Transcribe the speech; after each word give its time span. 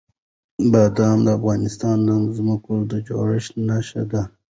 بادام 0.71 1.17
د 1.23 1.27
افغانستان 1.37 1.97
د 2.07 2.09
ځمکې 2.35 2.77
د 2.91 2.93
جوړښت 3.07 3.51
نښه 3.67 4.03
ده. 4.11 4.23